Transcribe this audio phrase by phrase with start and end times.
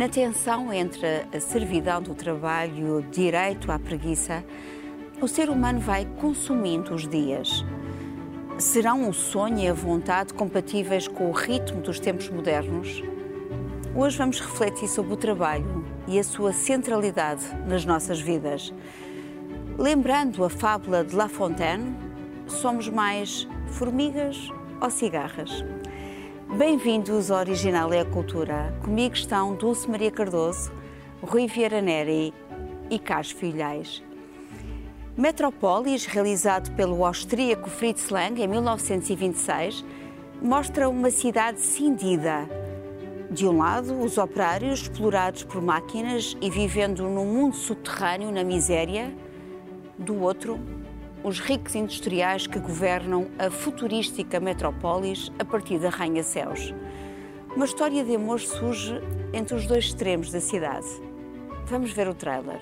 [0.00, 4.42] Na tensão entre a servidão do trabalho e o direito à preguiça,
[5.20, 7.62] o ser humano vai consumindo os dias.
[8.58, 13.02] Serão o sonho e a vontade compatíveis com o ritmo dos tempos modernos?
[13.94, 18.72] Hoje vamos refletir sobre o trabalho e a sua centralidade nas nossas vidas.
[19.76, 21.94] Lembrando a fábula de La Fontaine,
[22.46, 24.48] somos mais formigas
[24.80, 25.62] ou cigarras?
[26.58, 28.74] Bem-vindos ao Original é a Cultura.
[28.82, 30.72] Comigo estão Dulce Maria Cardoso,
[31.22, 32.34] Rui Vieira Neri
[32.90, 34.02] e Carlos Filhais.
[35.16, 39.84] Metropolis, realizado pelo austríaco Fritz Lang em 1926,
[40.42, 42.48] mostra uma cidade cindida.
[43.30, 49.14] De um lado, os operários explorados por máquinas e vivendo num mundo subterrâneo na miséria.
[49.96, 50.58] Do outro,
[51.22, 56.74] os ricos industriais que governam a futurística metrópolis a partir da Rainha Céus.
[57.54, 59.00] Uma história de amor surge
[59.32, 60.86] entre os dois extremos da cidade.
[61.66, 62.60] Vamos ver o trailer.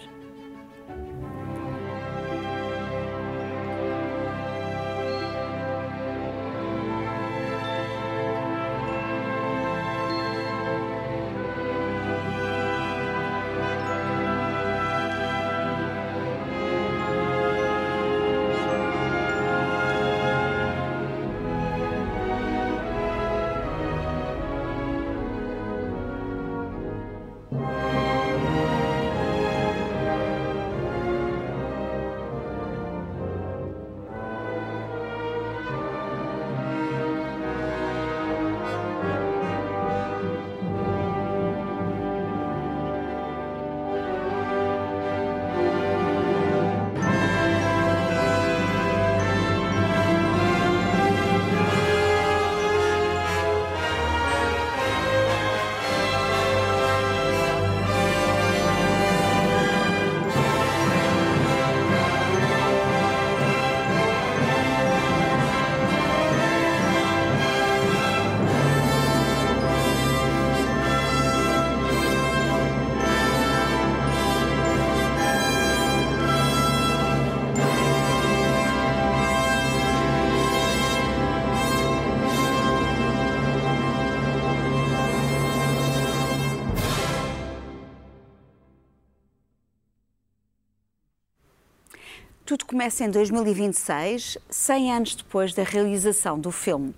[92.68, 96.94] Começa em 2026, 100 anos depois da realização do filme.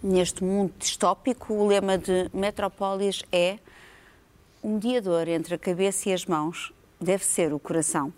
[0.00, 3.58] Neste mundo distópico, o lema de Metrópolis é
[4.62, 8.12] um mediador entre a cabeça e as mãos deve ser o coração.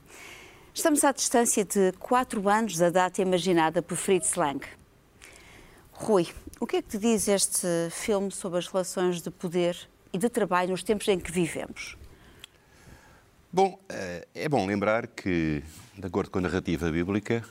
[0.75, 4.60] Estamos à distância de quatro anos da data imaginada por Fritz Lang.
[5.93, 6.28] Rui,
[6.60, 9.78] o que é que te diz este filme sobre as relações de poder
[10.12, 11.97] e de trabalho nos tempos em que vivemos?
[13.50, 13.81] Bom,
[14.34, 15.65] é bom lembrar que
[16.00, 17.44] de acordo com a narrativa bíblica,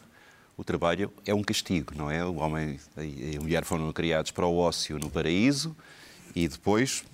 [0.57, 2.25] o trabalho é um castigo, não é?
[2.25, 5.75] O homem e a mulher foram criados para o ócio no paraíso
[6.35, 7.05] e depois,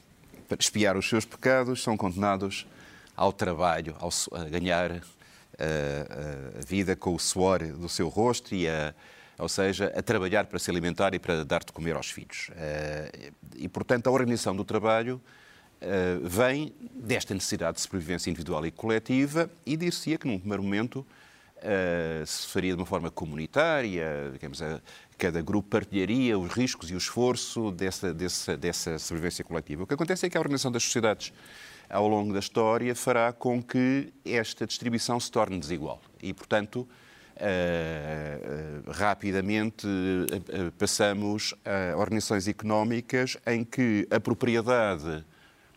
[0.48, 2.66] para espiar os seus pecados, são condenados
[3.16, 8.56] ao trabalho, ao, a ganhar a, a, a, vida com o suor do seu rosto
[8.56, 8.94] e a,
[9.38, 12.50] ou seja, a trabalhar para se alimentar e para dar de comer aos filhos.
[12.56, 15.22] Eh, e, portanto, a organização do trabalho
[15.82, 21.06] eh, vem desta necessidade de sobrevivência individual e coletiva e dir-se-ia que, num primeiro momento,
[21.66, 24.80] uh, se faria de uma forma comunitária, digamos, a,
[25.18, 29.84] cada grupo partilharia os riscos e o esforço dessa, dessa, dessa sobrevivência coletiva.
[29.84, 31.34] O que acontece é que a organização das sociedades
[31.90, 36.88] ao longo da história fará com que esta distribuição se torne desigual e, portanto,
[37.38, 45.26] Uh, uh, rapidamente uh, passamos a organizações económicas em que a propriedade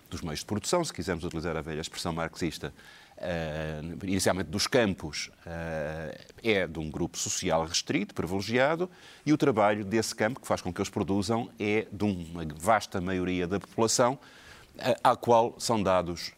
[0.09, 2.73] dos meios de produção, se quisermos utilizar a velha expressão marxista,
[3.19, 8.91] uh, inicialmente dos campos, uh, é de um grupo social restrito, privilegiado,
[9.25, 13.01] e o trabalho desse campo, que faz com que eles produzam, é de uma vasta
[13.01, 16.33] maioria da população, uh, à qual são dados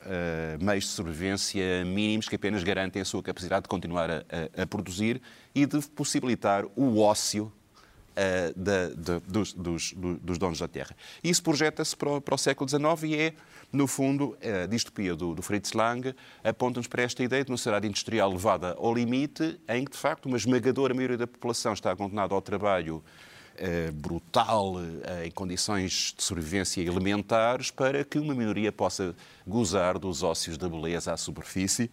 [0.61, 5.21] meios de sobrevivência mínimos que apenas garantem a sua capacidade de continuar a produzir
[5.55, 7.53] e de possibilitar o ócio
[8.11, 10.97] Uh, da, de, dos, dos, dos, donos da terra.
[11.23, 13.35] Isso projeta-se para, para, o século XIX e é
[13.73, 16.13] no fundo, a distopia do, do Fritz Lang
[16.43, 20.27] aponta-nos para esta ideia de uma sociedade industrial levada ao limite, em que, de facto,
[20.27, 23.03] uma esmagadora maioria da população está condenada ao trabalho
[23.57, 29.15] eh, brutal, eh, em condições de sobrevivência elementares, para que uma minoria possa
[29.47, 31.91] gozar dos ócios da beleza à superfície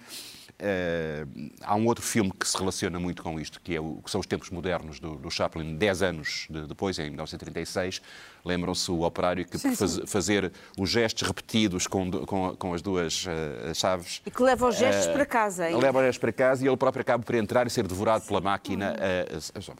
[0.59, 4.09] Uh, há um outro filme que se relaciona muito com isto, que, é o, que
[4.09, 8.01] são os tempos modernos do, do Chaplin, 10 anos de, depois, em 1936.
[8.43, 12.81] Lembram-se o operário que, sim, por faz, fazer os gestos repetidos com, com, com as
[12.81, 14.19] duas uh, chaves.
[14.25, 15.69] E que leva os gestos uh, para casa.
[15.69, 15.77] Hein?
[15.77, 18.41] Leva os gestos para casa e ele próprio acaba por entrar e ser devorado pela
[18.41, 18.95] máquina.
[19.59, 19.75] Uhum.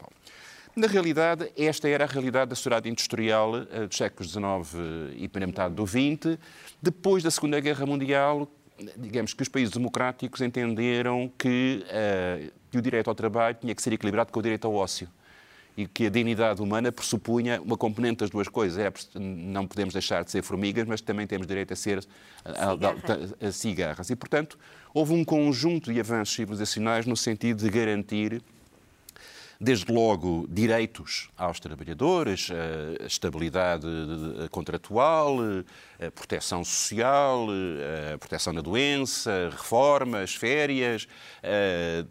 [0.76, 5.74] Na realidade, esta era a realidade da sociedade industrial dos séculos XIX e primeira metade
[5.74, 6.38] do XX.
[6.80, 8.48] Depois da Segunda Guerra Mundial,
[8.96, 13.82] digamos que os países democráticos entenderam que, uh, que o direito ao trabalho tinha que
[13.82, 15.08] ser equilibrado com o direito ao ócio
[15.78, 18.78] e que a dignidade humana pressupunha uma componente das duas coisas.
[18.78, 22.04] É, não podemos deixar de ser formigas, mas também temos direito a ser
[22.44, 24.10] a, a, a cigarras.
[24.10, 24.58] E, portanto,
[24.92, 28.42] houve um conjunto de avanços civilizacionais no sentido de garantir
[29.60, 32.48] desde logo direitos aos trabalhadores,
[33.00, 33.86] a estabilidade
[34.52, 35.38] contratual,
[35.98, 37.48] a proteção social,
[38.14, 41.08] a proteção da doença, reformas, férias,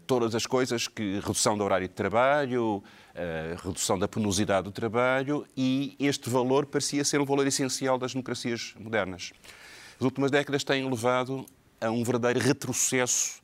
[0.06, 2.82] todas as coisas que redução do horário de trabalho,
[3.64, 8.74] redução da penosidade do trabalho e este valor parecia ser um valor essencial das democracias
[8.78, 9.32] modernas.
[9.96, 11.46] As últimas décadas têm levado
[11.80, 13.40] a um verdadeiro retrocesso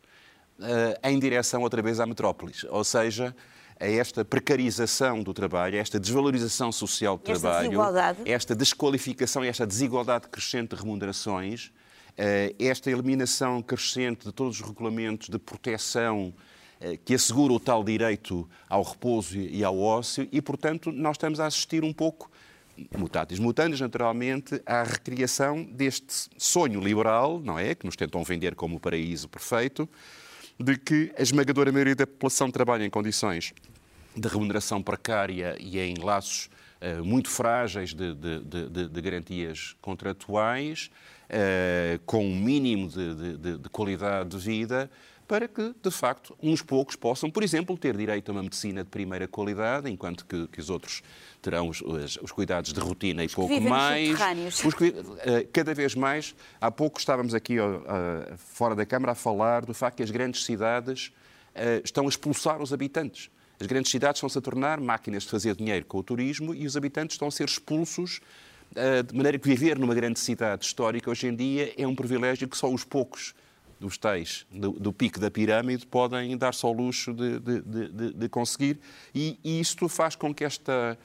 [1.03, 3.35] em direção outra vez à metrópolis, ou seja,
[3.79, 7.71] a esta precarização do trabalho, a esta desvalorização social do esta trabalho,
[8.25, 11.73] esta desqualificação e esta desigualdade crescente de remunerações,
[12.17, 16.33] eh, esta eliminação crescente de todos os regulamentos de proteção
[16.81, 21.41] eh, que assegura o tal direito ao repouso e ao ócio e, portanto, nós estamos
[21.41, 22.31] a assistir um pouco,
[22.97, 27.75] mutatis mutandis, naturalmente, à recriação deste sonho liberal, não é?
[27.75, 29.89] Que nos tentam vender como o paraíso perfeito,
[30.59, 33.53] de que a esmagadora maioria da população trabalha em condições
[34.17, 36.49] de remuneração precária e em laços
[36.81, 40.91] uh, muito frágeis de, de, de, de garantias contratuais,
[41.25, 44.91] uh, com um mínimo de, qualidade de vida,
[45.27, 48.91] para que, de facto, uns poucos possam, por exemplo, ter direito a uma medicina de
[48.91, 51.03] primeira qualidade, enquanto que, que os outros
[51.41, 54.19] terão os, os, os, cuidados de rotina e os pouco mais.
[54.65, 54.75] Os,
[55.21, 56.35] eh, cada vez mais.
[56.61, 57.57] Há pouco estávamos aqui
[58.37, 61.13] fora da Câmara a falar do facto que as grandes cidades
[61.55, 63.31] uh, estão a expulsar os habitantes.
[63.61, 66.77] As grandes cidades estão-se a tornar máquinas de fazer dinheiro com o turismo e os
[66.77, 68.21] habitantes estão a ser expulsos,
[68.73, 72.49] uh, de maneira que viver numa grande cidade histórica hoje em dia é um privilégio
[72.49, 73.35] que só os poucos
[73.85, 78.29] dos tais do, do pico da pirâmide podem dar-se ao luxo de, de, de, de
[78.31, 78.81] conseguir.
[79.15, 80.99] E, e, isto faz com que esta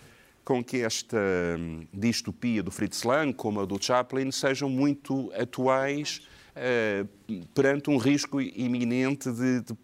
[0.46, 1.18] com que esta
[1.60, 7.08] hum, distopia do Fritz Lang, como a do Chaplin, sejam muito atuais uh,
[7.54, 9.78] perante um risco iminente de, de,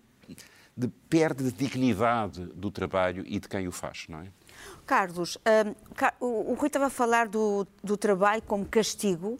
[0.75, 4.27] de, perda de dignidade do trabalho e de quem o faz, não é?
[4.85, 5.37] Carlos,
[6.21, 9.29] um, o, Rui estava a falar do, do trabalho como castigo.
[9.33, 9.39] Uh,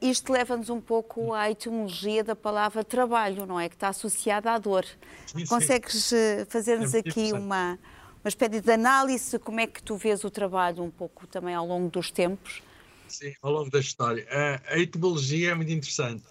[0.00, 3.68] isto leva-nos um pouco à etimologia da palavra trabalho, não é?
[3.68, 4.86] Que está associada à dor.
[5.26, 6.12] Sim, Consegues.
[6.12, 7.78] Eh, fazer-nos é aqui uma,
[8.22, 11.66] uma espécie de análise como é que tu vês o trabalho um pouco também ao
[11.66, 12.62] longo dos tempos?
[13.08, 14.26] Sim, ao longo da história.
[14.30, 16.24] A, a etimologia é muito interessante.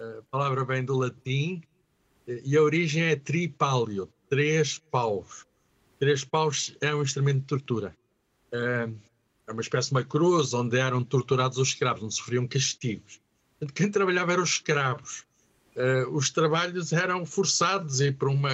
[0.00, 1.62] A palavra vem do latim
[2.26, 5.46] e a origem é tripálio, três paus.
[6.04, 7.96] Três paus é um instrumento de tortura.
[8.52, 13.22] É uma espécie de uma cruz onde eram torturados os escravos, onde sofriam castigos.
[13.74, 15.24] Quem trabalhava eram os escravos.
[16.12, 18.50] Os trabalhos eram forçados e por uma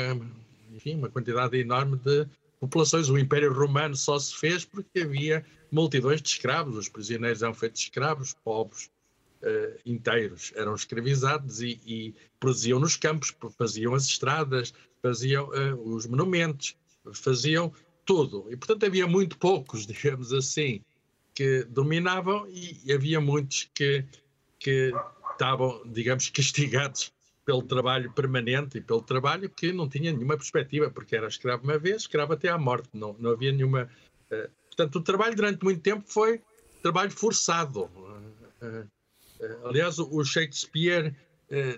[0.72, 2.24] enfim, uma quantidade enorme de
[2.60, 3.10] populações.
[3.10, 6.76] O Império Romano só se fez porque havia multidões de escravos.
[6.76, 8.88] Os prisioneiros eram feitos escravos, povos
[9.42, 14.72] uh, inteiros eram escravizados e, e, produziam nos campos, faziam as estradas,
[15.02, 16.76] faziam uh, os monumentos,
[17.12, 17.72] faziam
[18.04, 18.46] tudo.
[18.50, 20.82] E, portanto, havia muito poucos, digamos assim,
[21.34, 24.04] que dominavam e havia muitos que,
[24.58, 24.92] que
[25.32, 27.12] estavam, digamos, castigados
[27.44, 31.78] pelo trabalho permanente e pelo trabalho que não tinha nenhuma perspectiva, porque era escravo uma
[31.78, 33.88] vez, escravo até à morte, não, não havia nenhuma.
[34.30, 36.40] Uh, portanto, o trabalho durante muito tempo foi
[36.82, 37.84] trabalho forçado.
[37.84, 38.86] Uh,
[39.42, 41.14] uh, aliás, o Shakespeare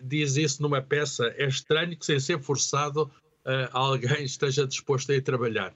[0.02, 3.11] diz isso numa peça: é estranho que sem ser forçado
[3.72, 5.75] alguém esteja disposto a ir trabalhar.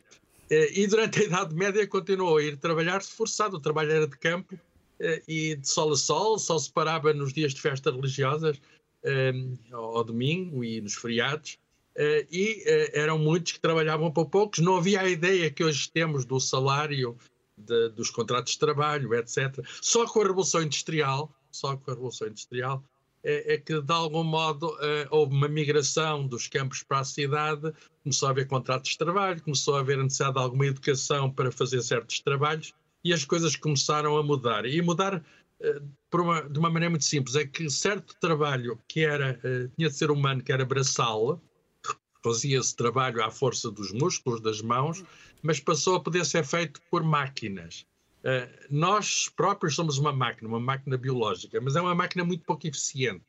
[0.51, 3.57] e durante a Idade Média continuou a ir trabalhar-se forçado.
[3.57, 4.59] O trabalho era de campo
[5.27, 8.59] e de sol a sol, só se parava nos dias de festas religiosas
[9.07, 11.61] Ehm, ao domingo e nos feriados,
[11.95, 15.89] eh, e eh, eram muitos que trabalhavam para poucos, não havia a ideia que hoje
[15.89, 17.17] temos do salário,
[17.57, 19.65] de, dos contratos de trabalho, etc.
[19.81, 22.83] Só com a Revolução Industrial, só com a Revolução Industrial,
[23.27, 27.73] é, é que de algum modo eh, houve uma migração dos campos para a cidade,
[28.05, 31.83] começou a haver contratos de trabalho, começou a haver necessidade de alguma educação para fazer
[31.83, 34.65] certos trabalhos, e as coisas começaram a mudar.
[34.65, 35.25] E mudar
[36.15, 39.41] uma, de uma maneira muito simples, é que certo trabalho que era,
[39.77, 41.41] tinha de ser humano, que era braçal,
[42.23, 45.05] fazia esse trabalho à força dos músculos, das mãos,
[45.43, 47.87] mas passou a poder ser feito por máquinas.
[48.71, 53.25] Nós próprios somos uma máquina, uma máquina biológica, mas é uma máquina muito pouco eficiente.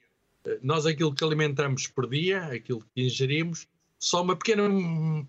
[0.62, 3.68] nós aquilo que alimentamos por dia, aquilo que ingerimos,
[4.00, 4.63] só uma pequena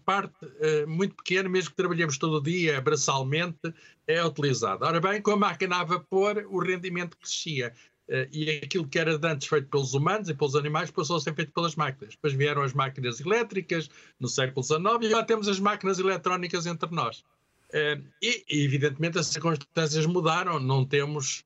[0.04, 3.58] parte, eh, muito pequena, mesmo que trabalhemos todo o dia, braçalmente,
[4.06, 4.86] é utilizada.
[4.86, 7.72] Ora bem, com a máquina a vapor, o rendimento crescia.
[8.08, 11.34] Eh, e aquilo que era antes feito pelos humanos e pelos animais passou a ser
[11.34, 12.14] feito pelas máquinas.
[12.14, 13.88] Depois vieram as máquinas elétricas
[14.20, 17.24] no século XIX e agora temos as máquinas eletrónicas entre nós.
[17.72, 20.58] E, evidentemente, as circunstâncias mudaram.
[20.58, 21.44] Não temos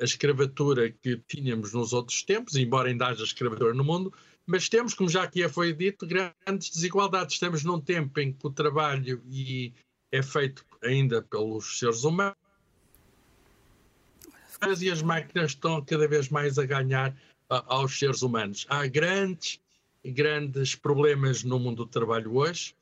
[0.00, 4.12] a escravatura que tínhamos nos outros tempos, embora ainda haja escravatura no mundo,
[4.46, 7.34] mas temos, como já aqui foi dito, grandes desigualdades.
[7.34, 9.74] Estamos num tempo em que o trabalho e
[10.10, 12.36] é feito ainda pelos seres humanos
[14.80, 17.14] e as máquinas estão cada vez mais a ganhar
[17.48, 18.66] aos seres humanos.
[18.70, 19.60] Há grandes,
[20.04, 22.74] grandes problemas no mundo do trabalho hoje.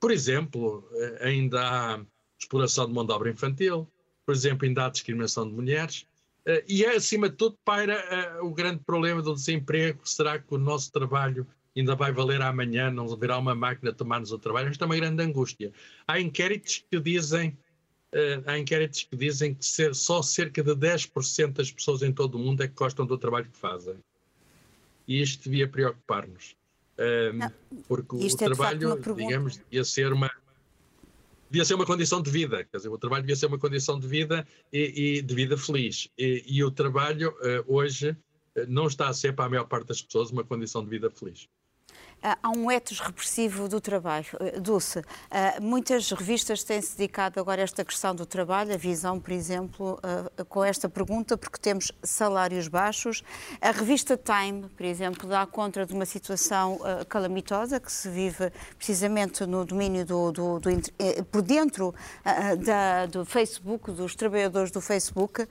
[0.00, 2.04] Por exemplo, uh, ainda há
[2.38, 3.90] exploração de mão de obra infantil,
[4.24, 6.06] por exemplo, ainda há discriminação de mulheres,
[6.46, 10.00] Uh, e é, acima de tudo, paira uh, o grande problema do desemprego.
[10.04, 11.44] Será que o nosso trabalho
[11.76, 12.88] ainda vai valer amanhã?
[12.88, 14.68] Não haverá uma máquina tomar-nos o trabalho?
[14.68, 15.72] Esta é uma grande angústia.
[16.06, 17.58] Há inquéritos que dizem,
[18.46, 22.62] há inquéritos que, dizem que só cerca de 10% das pessoas em todo o mundo
[22.62, 23.96] é que gostam do trabalho que fazem.
[25.08, 26.56] E isto devia preocupar-nos.
[27.86, 30.30] Porque isto o é trabalho, digamos, devia ser uma
[31.50, 34.06] devia ser uma condição de vida, quer dizer, o trabalho devia ser uma condição de
[34.06, 36.08] vida e, e de vida feliz.
[36.18, 38.16] E, e o trabalho uh, hoje uh,
[38.68, 41.48] não está a ser para a maior parte das pessoas uma condição de vida feliz.
[42.22, 44.26] Ah, há um etos repressivo do trabalho.
[44.40, 49.20] Eh, Dulce, ah, muitas revistas têm-se dedicado agora a esta questão do trabalho, a Visão,
[49.20, 53.22] por exemplo, ah, com esta pergunta, porque temos salários baixos.
[53.60, 59.44] A revista Time, por exemplo, dá conta de uma situação calamitosa que se vive precisamente
[59.44, 61.94] no domínio do, do, do eh, por dentro
[62.64, 65.46] da, do Facebook, dos trabalhadores do Facebook,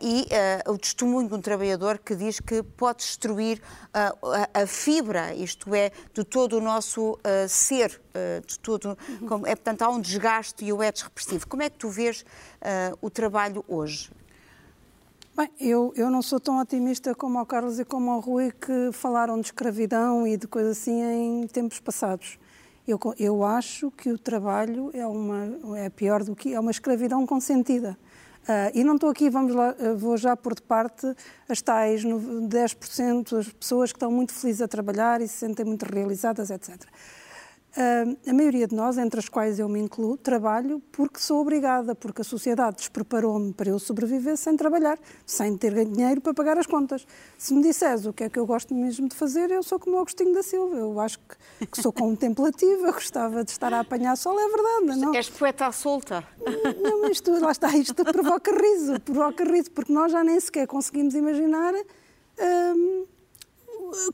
[0.00, 0.26] e
[0.66, 3.60] o testemunho de um trabalhador que diz que pode destruir
[3.92, 8.96] a fibra, isto é, é de todo o nosso uh, ser, uh, de todo,
[9.28, 11.46] como, é, portanto, há um desgaste e o é repressivo.
[11.46, 14.10] Como é que tu vês uh, o trabalho hoje?
[15.34, 18.92] Bem, eu, eu não sou tão otimista como o Carlos e como o Rui que
[18.92, 22.38] falaram de escravidão e de coisas assim em tempos passados.
[22.86, 27.26] Eu, eu acho que o trabalho é, uma, é pior do que é uma escravidão
[27.26, 27.96] consentida.
[28.42, 31.06] Uh, e não estou aqui, vamos lá, vou já pôr de parte
[31.48, 35.84] as tais 10% das pessoas que estão muito felizes a trabalhar e se sentem muito
[35.84, 36.76] realizadas, etc.
[37.74, 41.94] Uh, a maioria de nós, entre as quais eu me incluo, trabalho porque sou obrigada,
[41.94, 46.66] porque a sociedade despreparou-me para eu sobreviver sem trabalhar, sem ter dinheiro para pagar as
[46.66, 47.06] contas.
[47.38, 49.96] Se me disseres o que é que eu gosto mesmo de fazer, eu sou como
[49.96, 50.76] o Agostinho da Silva.
[50.76, 55.00] Eu acho que, que sou contemplativa, eu gostava de estar a apanhar sol, é verdade.
[55.00, 55.14] Não?
[55.14, 56.22] És poeta à solta.
[56.82, 60.66] Não, mas isto, lá está, isto provoca riso, provoca riso, porque nós já nem sequer
[60.66, 61.72] conseguimos imaginar.
[62.38, 63.06] Hum,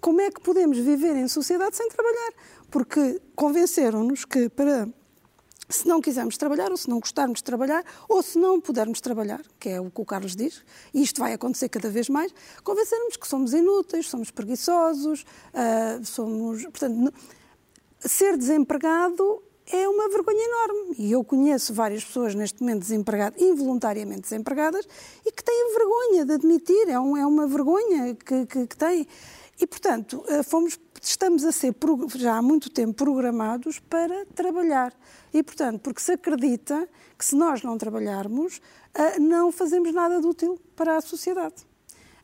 [0.00, 2.32] como é que podemos viver em sociedade sem trabalhar?
[2.70, 4.88] Porque convenceram-nos que para
[5.68, 9.42] se não quisermos trabalhar, ou se não gostarmos de trabalhar, ou se não pudermos trabalhar,
[9.60, 12.32] que é o que o Carlos diz, e isto vai acontecer cada vez mais,
[12.64, 16.62] convenceram-nos que somos inúteis, somos preguiçosos, uh, somos.
[16.62, 17.12] Portanto,
[18.00, 20.94] ser desempregado é uma vergonha enorme.
[20.98, 24.86] E eu conheço várias pessoas neste momento desempregadas, involuntariamente desempregadas,
[25.26, 29.06] e que têm vergonha de admitir, é, um, é uma vergonha que, que, que têm.
[29.60, 31.74] E, portanto, ah, fomos estamos a ser
[32.16, 34.92] já há muito tempo programados para trabalhar.
[35.32, 38.60] E, portanto, porque se acredita que se nós não trabalharmos,
[38.94, 41.66] ah, não fazemos nada de útil para a sociedade.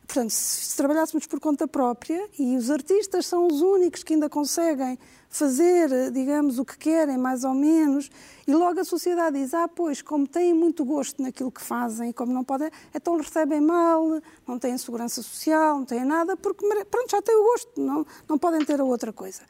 [0.05, 4.99] Portanto, se trabalhássemos por conta própria, e os artistas são os únicos que ainda conseguem
[5.35, 8.09] fazer, digamos, o que querem, mais ou menos,
[8.47, 12.31] e logo a sociedade diz: ah, pois, como têm muito gosto naquilo que fazem, como
[12.31, 17.21] não podem, então recebem mal, não têm segurança social, não têm nada, porque pronto, já
[17.21, 19.41] têm o gosto, não, não podem ter a outra coisa.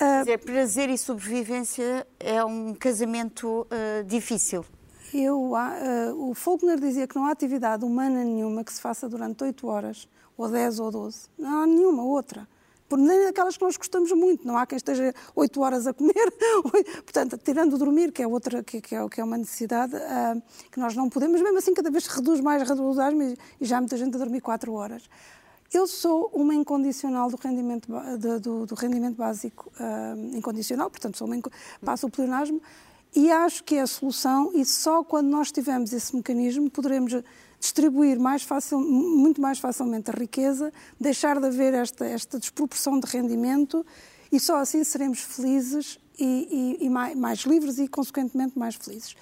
[0.00, 4.64] Uh, dizer, prazer e sobrevivência é um casamento uh, difícil.
[5.12, 9.44] Eu, uh, o Faulkner dizia que não há atividade humana nenhuma que se faça durante
[9.44, 11.28] 8 horas, ou 10 ou 12.
[11.38, 12.48] Não há nenhuma outra
[12.92, 14.46] nem aquelas que nós gostamos muito.
[14.46, 16.32] Não há quem esteja oito horas a comer.
[17.02, 20.78] Portanto, tirando dormir, que é outra, que, que, é, que é uma necessidade uh, que
[20.78, 23.80] nós não podemos, mesmo assim, cada vez se reduz mais, reduz mais, e já há
[23.80, 25.08] muita gente a dormir quatro horas.
[25.72, 27.88] Eu sou uma incondicional do rendimento,
[28.40, 31.40] do, do rendimento básico uh, incondicional, portanto, sou uma,
[31.84, 32.62] passo o pleonasmo,
[33.16, 37.12] e acho que é a solução, e só quando nós tivermos esse mecanismo poderemos
[37.64, 43.06] distribuir mais facil, muito mais facilmente a riqueza, deixar de haver esta, esta desproporção de
[43.06, 43.84] rendimento
[44.30, 49.16] e só assim seremos felizes e, e, e mais, mais livres e, consequentemente, mais felizes.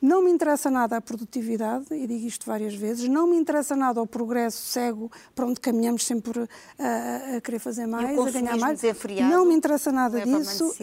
[0.00, 4.00] Não me interessa nada a produtividade, e digo isto várias vezes, não me interessa nada
[4.00, 8.80] o progresso cego para onde caminhamos sempre a, a querer fazer mais, a ganhar mais.
[9.28, 10.74] Não me interessa nada disso.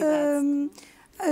[0.42, 0.70] Hum,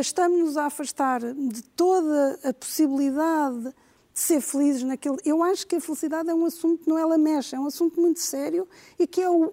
[0.00, 3.87] estamos-nos a afastar de toda a possibilidade de
[4.20, 5.18] ser felizes naquele.
[5.24, 8.00] Eu acho que a felicidade é um assunto que não ela mexe, é um assunto
[8.00, 8.66] muito sério
[8.98, 9.52] e que é o,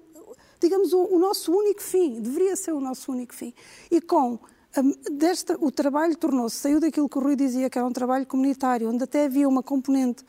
[0.60, 3.54] digamos, o, o nosso único fim, deveria ser o nosso único fim.
[3.92, 4.40] E com
[5.10, 8.90] Desta, o trabalho tornou-se, saiu daquilo que o Rui dizia, que era um trabalho comunitário,
[8.90, 10.26] onde até havia uma componente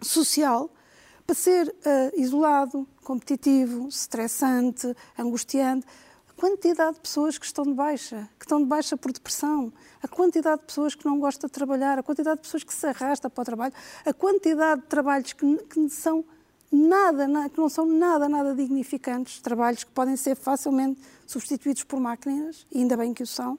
[0.00, 0.70] social,
[1.26, 5.84] para ser uh, isolado, competitivo, estressante, angustiante.
[6.38, 10.60] Quantidade de pessoas que estão de baixa, que estão de baixa por depressão, a quantidade
[10.60, 13.42] de pessoas que não gostam de trabalhar, a quantidade de pessoas que se arrasta para
[13.42, 13.74] o trabalho,
[14.06, 16.24] a quantidade de trabalhos que, que são
[16.70, 22.64] nada, que não são nada, nada dignificantes, trabalhos que podem ser facilmente substituídos por máquinas,
[22.70, 23.58] e ainda bem que o são.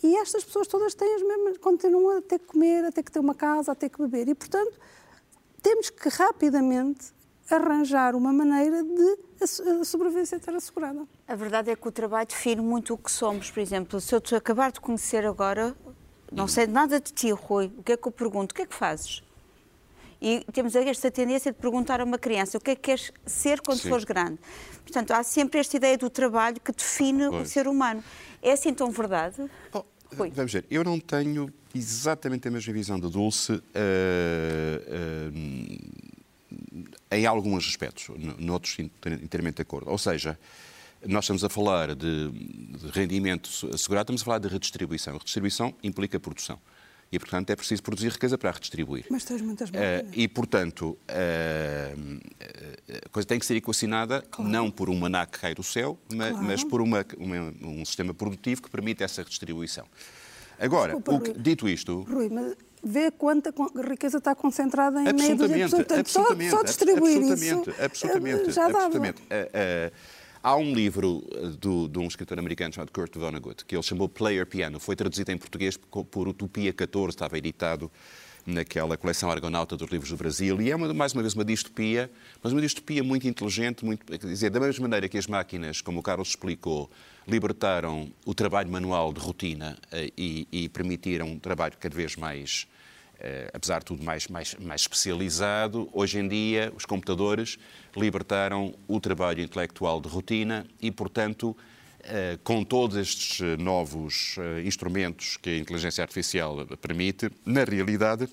[0.00, 3.10] E estas pessoas todas têm as mesmas, continuam a ter que comer, a ter que
[3.10, 4.28] ter uma casa, a ter que beber.
[4.28, 4.78] E, portanto,
[5.60, 7.12] temos que rapidamente
[7.50, 9.18] arranjar uma maneira de
[9.80, 11.06] a sobrevivência estar assegurada.
[11.28, 13.50] A verdade é que o trabalho define muito o que somos.
[13.50, 15.76] Por exemplo, se eu te acabar de conhecer agora,
[16.32, 18.52] não sei nada de ti, Rui, o que é que eu pergunto?
[18.52, 19.22] O que é que fazes?
[20.20, 23.60] E temos esta tendência de perguntar a uma criança o que é que queres ser
[23.60, 23.90] quando Sim.
[23.90, 24.38] fores grande.
[24.82, 27.48] Portanto, há sempre esta ideia do trabalho que define pois.
[27.48, 28.02] o ser humano.
[28.40, 29.36] É assim tão verdade?
[29.70, 29.84] Bom,
[30.32, 35.32] vamos ver, eu não tenho exatamente a mesma visão da Dulce uh, uh,
[37.10, 38.08] em alguns aspectos,
[38.38, 39.90] noutros inteiramente de acordo.
[39.90, 40.38] Ou seja,
[41.06, 45.14] nós estamos a falar de, de rendimento assegurado, estamos a falar de redistribuição.
[45.14, 46.58] Redistribuição implica produção
[47.14, 49.06] e, portanto, é preciso produzir riqueza para a redistribuir.
[49.08, 50.02] Mas tens muitas máquinas.
[50.02, 52.20] Uh, e, portanto, uh,
[53.06, 54.50] a coisa tem que ser equacionada claro.
[54.50, 56.44] não por um maná que cai do céu, mas, claro.
[56.44, 59.86] mas por uma, uma, um sistema produtivo que permite essa redistribuição.
[60.58, 62.02] Agora, Desculpa, que, dito isto...
[62.02, 63.52] Rui, mas vê quanta
[63.88, 65.90] riqueza está concentrada em meio dos pessoas.
[65.90, 69.22] Absolutamente, só, só distribuir absolutamente, isso absolutamente, já absolutamente.
[69.22, 73.82] Uh, Há um livro eh, do, de um escritor americano chamado Kurt Vonnegut, que ele
[73.82, 74.78] chamou Player Piano.
[74.78, 77.90] Foi traduzido em português por Utopia 14, estava editado
[78.44, 80.60] naquela coleção Argonauta dos livros do Brasil.
[80.60, 82.10] E é, uma, mais uma vez, uma distopia,
[82.42, 86.00] mas uma distopia muito inteligente, muito, quer dizer, da mesma maneira que as máquinas, como
[86.00, 86.90] o Carlos explicou,
[87.26, 92.66] libertaram o trabalho manual de rotina eh, e, e permitiram um trabalho cada vez mais
[92.68, 92.73] eh,
[93.52, 97.58] apesar de tudo mais, mais, mais especializado, hoje em dia os computadores
[97.96, 101.56] libertaram o trabalho intelectual de rotina e, portanto,
[102.02, 108.28] eh, com todos estes novos eh, instrumentos que a inteligência artificial permite, na realidade,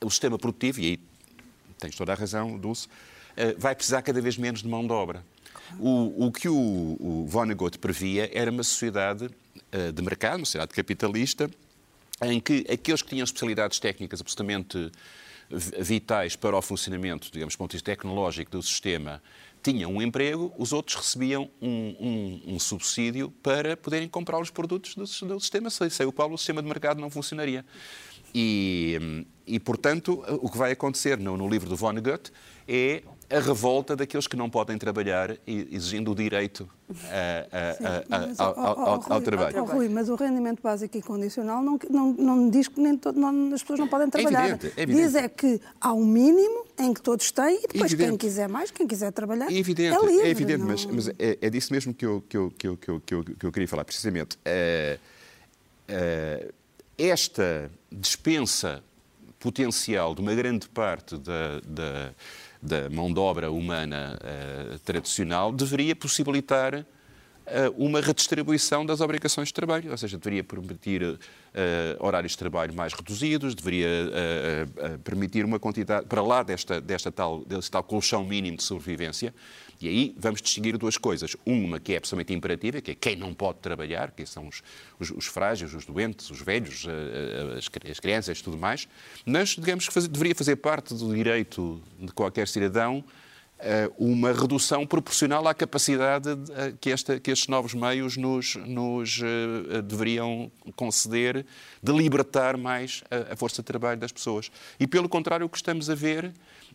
[0.00, 1.00] o sistema produtivo, e aí
[1.78, 2.88] tens toda a razão, Dulce,
[3.56, 5.24] vai precisar cada vez menos de mão de obra.
[5.78, 6.56] O, o que o,
[6.98, 9.30] o Vonnegut previa era uma sociedade
[9.94, 11.48] de mercado, uma sociedade capitalista,
[12.22, 14.90] em que aqueles que tinham especialidades técnicas absolutamente
[15.50, 19.22] vitais para o funcionamento, digamos, do ponto de vista tecnológico do sistema,
[19.62, 24.94] tinham um emprego, os outros recebiam um, um, um subsídio para poderem comprar os produtos
[24.94, 27.64] do, do sistema, sem o qual o sistema de mercado não funcionaria.
[28.34, 32.30] E, e, portanto, o que vai acontecer no, no livro do Vonnegut
[32.66, 36.68] é a revolta daqueles que não podem trabalhar, exigindo o direito
[37.04, 39.62] a, a, a, ao, ao, trabalho.
[39.62, 43.20] Oh, Rui, mas o rendimento básico e condicional não, não, não diz que nem todo,
[43.20, 44.44] não, as pessoas não podem trabalhar.
[44.44, 45.06] É evidente, é evidente.
[45.06, 48.10] Diz é que há um mínimo em que todos têm e depois evidente.
[48.10, 50.26] quem quiser mais, quem quiser trabalhar, é evidente, é livre.
[50.26, 52.90] É evidente, mas, mas é, é, disso mesmo que eu, que eu, que eu, que
[52.90, 54.38] eu, que eu, que eu queria falar, precisamente.
[54.42, 54.98] É,
[55.86, 56.48] é,
[56.96, 58.82] esta dispensa
[59.38, 62.14] potencial de uma grande parte da, da
[62.60, 66.84] da mão de obra humana uh, tradicional deveria possibilitar uh,
[67.76, 71.18] uma redistribuição das obrigações de trabalho, ou seja, deveria permitir uh,
[71.98, 73.88] horários de trabalho mais reduzidos, deveria
[75.04, 79.32] permitir uma quantidade, para lá desta, desta tal, deste tal colchão mínimo de sobrevivência,
[79.80, 81.36] e aí vamos distinguir duas coisas.
[81.46, 84.62] Uma que é absolutamente imperativa, que é quem não pode trabalhar, que são os,
[84.98, 88.88] os, os frágeis, os doentes, os velhos, eh, eh, as, as crianças e tudo mais.
[89.24, 93.04] Mas, digamos que faz, deveria fazer parte do direito de qualquer cidadão
[93.60, 96.28] eh, uma redução proporcional à capacidade
[96.80, 99.20] que, esta, que estes novos meios nos, nos
[99.84, 101.46] deveriam conceder
[101.80, 104.50] de libertar mais a, a, força de trabalho das pessoas.
[104.80, 106.32] E, pelo contrário, o que estamos a ver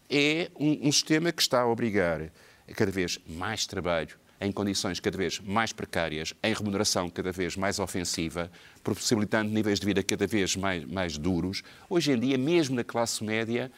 [0.10, 2.32] é um, um sistema que está a obrigar
[2.76, 7.80] cada vez mais trabalho, em condições cada vez mais precárias, em remuneração cada vez mais
[7.80, 8.52] ofensiva,
[8.84, 11.64] possibilitando níveis de vida cada vez mais, mais duros.
[11.90, 13.72] Hoje em dia, mesmo na classe média,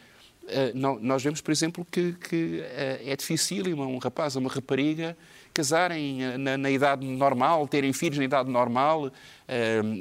[1.02, 5.18] nós vemos, por exemplo, que, que é difícil um rapaz ou uma rapariga
[5.54, 9.12] casarem na, na, idade normal, terem filhos na idade normal,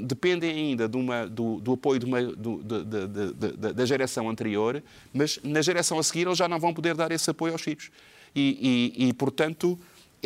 [0.04, 4.82] dependem ainda de uma, do, do, apoio de uma, do, de, de, da geração anterior,
[5.12, 7.90] mas na geração a seguir eles já não vão poder dar esse apoio aos filhos.
[8.34, 9.78] E, e, e portanto,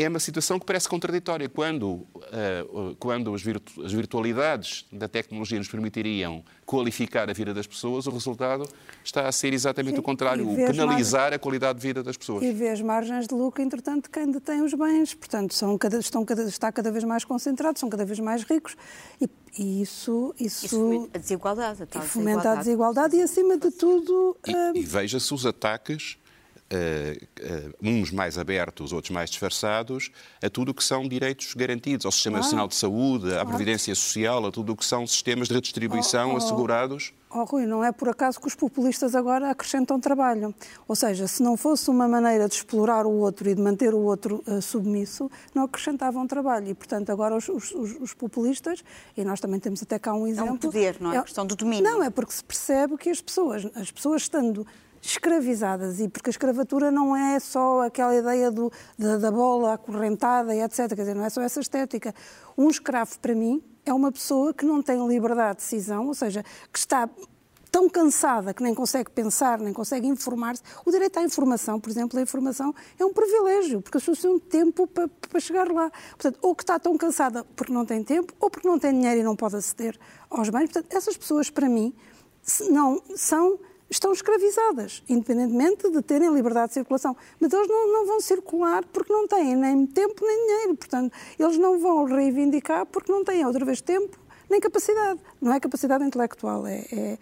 [0.03, 1.49] é uma situação que parece contraditória.
[1.49, 7.66] Quando, uh, quando as, virtu as, virtualidades da tecnologia nos permitiriam qualificar a vida das
[7.66, 8.68] pessoas, o resultado
[9.03, 12.44] está a ser exatamente Sim, o contrário, penalizar a qualidade de vida das pessoas.
[12.44, 15.14] E vê as margens de lucro, entretanto, de quem detém os bens.
[15.14, 18.77] Portanto, são cada, estão cada, está cada vez mais concentrados, são cada vez mais ricos.
[19.21, 21.83] E, e isso, isso, isso a desigualdade.
[21.92, 24.37] A fomenta a desigualdade e, acima de tudo...
[24.47, 24.77] E, uh...
[24.77, 26.16] e veja-se os ataques
[26.71, 30.11] Uh, uh, uns mais abertos, outros mais disfarçados,
[30.43, 34.45] a tudo o que são direitos garantidos, ao Sistema Nacional de Saúde, à Previdência Social,
[34.45, 37.15] a tudo o que são sistemas de redistribuição oh, oh, assegurados.
[37.31, 40.55] Oh, Rui, não é por acaso que os populistas agora acrescentam trabalho.
[40.87, 43.99] Ou seja, se não fosse uma maneira de explorar o outro e de manter o
[43.99, 46.69] outro uh, submisso, não acrescentavam trabalho.
[46.69, 48.83] E, portanto, agora os, os, os, populistas,
[49.17, 50.49] e nós também temos até cá um exemplo...
[50.49, 51.17] É um poder, não é?
[51.17, 51.85] é questão do domínio.
[51.85, 54.67] Não, é porque se percebe que as pessoas, as pessoas estando
[55.01, 60.55] escravizadas, e porque a escravatura não é só aquela ideia do, da, da, bola acorrentada
[60.55, 60.89] e etc.
[60.89, 62.15] Quer dizer, não é só essa estética.
[62.57, 66.45] Um escravo, para mim, é uma pessoa que não tem liberdade de decisão, ou seja,
[66.73, 67.09] que está
[67.71, 70.63] tão cansada que nem consegue pensar, nem consegue informar-se.
[70.85, 74.39] O direito à informação, por exemplo, a informação é um privilégio, porque as pessoas têm
[74.39, 75.91] tempo para, para chegar lá.
[76.11, 79.21] Portanto, ou que está tão cansada porque não tem tempo, ou porque não tem dinheiro
[79.21, 79.99] e não pode aceder
[80.31, 80.71] aos bens.
[80.71, 81.95] Portanto, essas pessoas, para mim,
[82.71, 83.59] não são
[83.90, 87.16] estão escravizadas, independentemente de terem liberdade de circulação.
[87.40, 90.77] Mas eles não, não, vão circular porque não têm nem tempo nem dinheiro.
[90.77, 95.20] Portanto, eles não vão reivindicar porque não têm outra vez tempo nem capacidade.
[95.40, 97.18] Não é capacidade intelectual, é, é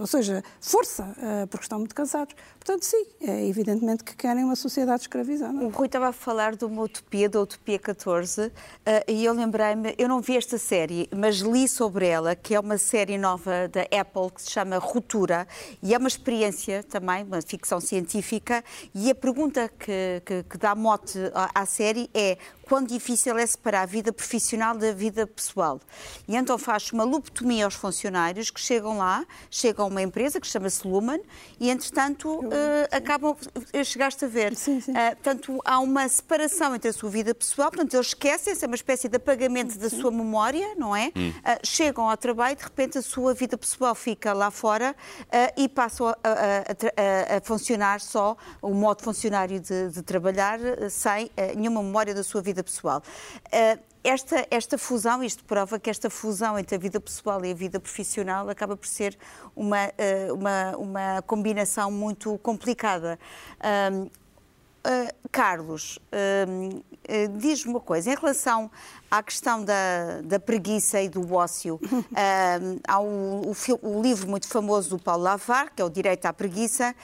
[0.00, 2.34] ou seja, força, eh, porque estão muito cansados.
[2.64, 5.52] Portanto, sim, é evidentemente que querem uma sociedade escravizada.
[5.52, 8.50] O Rui estava a falar de uma utopia, da Utopia 14,
[8.86, 12.58] eh, e eu lembrei-me, eu não vi esta série, mas li sobre ela, que é
[12.58, 15.46] uma série nova da Apple que se chama Ruptura,
[15.82, 20.74] e é uma experiência também, uma ficção científica, e a pergunta que, que, que dá
[20.74, 21.18] mote
[21.54, 25.78] à série é quão difícil é separar a vida profissional da vida pessoal.
[26.26, 30.46] E então faz uma lobotomia aos funcionários que chegam lá, chegam a uma empresa que
[30.46, 31.20] chama-se Lumen
[31.60, 33.36] e, entretanto, uh, acabam.
[33.84, 34.54] Chegaste a ver.
[34.56, 34.92] Sim, sim.
[34.92, 38.74] Uh, portanto, há uma separação entre a sua vida pessoal, portanto, eles esquecem-se, é uma
[38.74, 41.12] espécie de apagamento da sua memória, não é?
[41.16, 41.30] Hum.
[41.30, 44.94] Uh, chegam ao trabalho e, de repente, a sua vida pessoal fica lá fora
[45.56, 50.58] e passam a, a, a, a, funcionar só, o modo funcionário de, de trabalhar,
[50.90, 53.02] sem nenhuma memória da sua vida pessoal
[54.04, 57.80] esta, esta fusão, isto prova que esta fusão entre a vida pessoal e a vida
[57.80, 59.16] profissional acaba por ser
[59.56, 63.18] uma, eh, uma, uma combinação muito complicada.
[64.86, 68.70] Uh, Carlos, uh, uh, diz-me uma coisa, em relação
[69.10, 71.80] à questão da, da preguiça e do ócio,
[72.86, 76.34] há o, o, o, livro muito famoso do Paulo Lavar, que é o Direito à
[76.34, 76.94] Preguiça,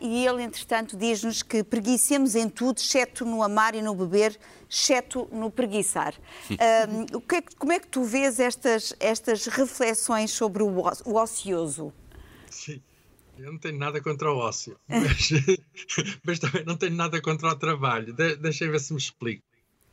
[0.00, 4.38] e ele, entretanto, diz-nos que preguicemos em tudo, exceto no amar e no beber,
[4.70, 6.14] exceto no preguiçar.
[6.50, 10.68] Um, que é, como é que tu vês estas, estas reflexões sobre o,
[11.04, 11.92] o ocioso?
[12.50, 12.80] Sim.
[13.38, 15.30] Eu não tenho nada contra o ócio, mas,
[16.24, 18.12] mas também não tenho nada contra o trabalho.
[18.12, 19.42] De, deixa eu ver se me explico.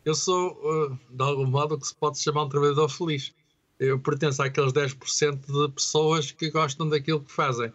[0.05, 3.33] Eu sou, uh, de algum modo, o que se pode chamar um trabalhador feliz.
[3.79, 7.71] Eu pertenço àqueles 10% de pessoas que gostam daquilo que fazem.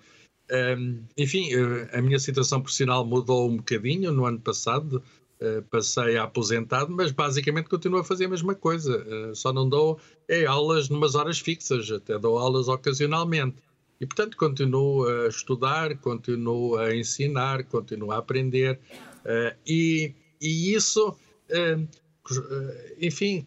[0.50, 1.50] Um, enfim,
[1.92, 5.02] a minha situação profissional mudou um bocadinho no ano passado.
[5.40, 9.04] Uh, passei a aposentado, mas basicamente continuo a fazer a mesma coisa.
[9.07, 13.57] Uh, só não dou é, aulas numas horas fixas, até dou aulas ocasionalmente.
[14.00, 18.78] E, portanto, continuo a estudar, continuo a ensinar, continuo a aprender.
[19.24, 21.16] Uh, e, e, isso,
[23.00, 23.44] enfim,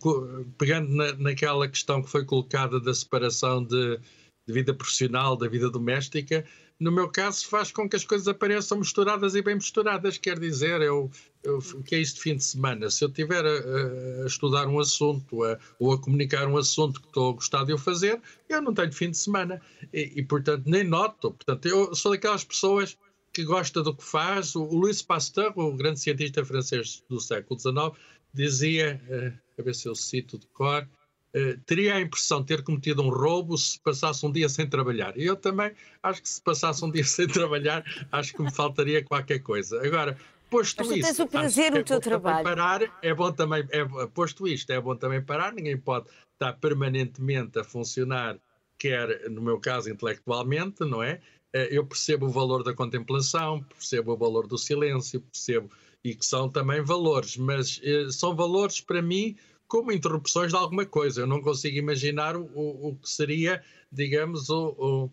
[0.58, 3.98] pegando na, naquela questão que foi colocada da separação de,
[4.46, 6.46] de vida profissional da vida doméstica,
[6.82, 10.18] no meu caso, faz com que as coisas apareçam misturadas e bem misturadas.
[10.18, 11.12] Quer dizer, eu,
[11.44, 12.90] eu, que é isto de fim de semana?
[12.90, 17.06] Se eu estiver a, a, estudar um assunto a, ou a comunicar um assunto que
[17.06, 19.62] estou a gostar de eu fazer, eu não tenho fim de semana.
[19.94, 21.30] E, e portanto, nem noto.
[21.32, 22.98] Portanto, eu sou daquelas pessoas
[23.32, 24.56] que gosta do que faz.
[24.56, 27.92] O, o Louis Pasteur, o grande cientista francês do século XIX,
[28.34, 30.88] dizia, uh, a ver se eu cito de cor,
[31.36, 35.18] Uh, teria a impressão de ter cometido um roubo se passasse um dia sem trabalhar.
[35.18, 35.72] E eu também
[36.04, 39.82] acho que se passasse um dia sem trabalhar, acho que me faltaria qualquer coisa.
[39.86, 40.18] Agora,
[40.50, 42.44] posto Mas tu tens o prazer no é teu trabalho.
[42.44, 47.58] Parar, é bom também, é, posto isto, é bom também parar, ninguém pode estar permanentemente
[47.60, 48.38] a funcionar,
[48.78, 51.22] quer no meu caso intelectualmente, não é?
[51.54, 55.70] eu percebo o valor da contemplação, percebo o valor do silêncio, percebo
[56.02, 57.80] e que são também valores, mas
[58.12, 59.36] são valores para mim
[59.72, 61.22] como interrupções de alguma coisa.
[61.22, 65.10] Eu não consigo imaginar o, o que seria, digamos, o,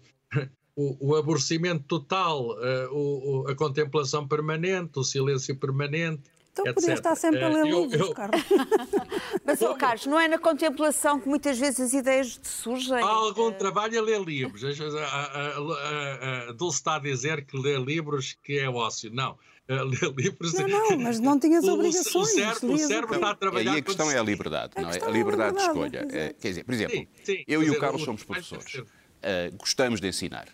[0.75, 2.57] o, o aborrecimento total,
[2.91, 6.25] o, a contemplação permanente, o silêncio permanente.
[6.51, 8.43] Então podia estar sempre a ler uh, livros, eu, Carlos.
[9.47, 12.97] Mas, oh, Carlos, não é na contemplação que muitas vezes as ideias surgem?
[12.97, 14.65] Há algum trabalho a ler livros.
[14.65, 19.09] A, a, a, a Dulce está a dizer que ler livros que é ócio.
[19.15, 20.55] Não ler livros.
[20.55, 22.15] Não, não, mas não tinhas obrigações.
[22.15, 23.75] O, o cérebro, o cérebro está a trabalhar.
[23.75, 24.99] E a questão é a liberdade, não é?
[25.03, 26.07] A liberdade de escolha.
[26.11, 28.75] É, quer dizer, por exemplo, sim, sim, eu e o Carlos somos professores.
[28.75, 30.47] Uh, gostamos de ensinar.